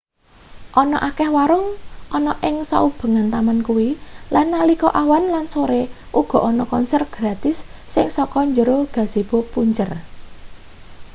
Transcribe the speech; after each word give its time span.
ana 0.81 0.97
akeh 1.09 1.29
warung 1.35 1.67
ana 2.17 2.33
ing 2.49 2.57
saubengan 2.71 3.27
taman 3.33 3.59
kuwi 3.67 3.89
lan 4.33 4.45
nalika 4.55 4.89
awan 5.01 5.23
lan 5.33 5.45
sore 5.55 5.81
uga 6.19 6.37
ana 6.49 6.63
konser 6.71 7.01
gratis 7.15 7.57
sing 7.93 8.07
saka 8.17 8.39
njero 8.49 8.77
gazebo 8.95 9.37
punjer 9.51 9.89